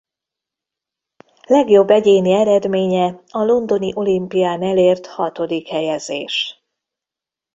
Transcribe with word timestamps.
Legjobb 1.47 1.89
egyéni 1.89 2.31
eredménye 2.33 3.19
a 3.27 3.43
londoni 3.43 3.91
olimpián 3.95 4.61
elért 4.63 5.05
hatodik 5.07 5.67
helyezés. 5.67 6.63